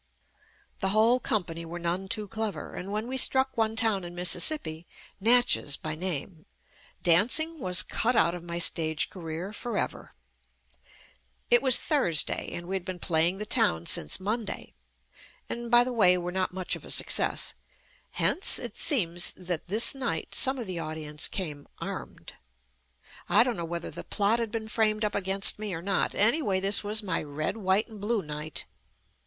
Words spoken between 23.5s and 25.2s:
know whether the plot had been framed up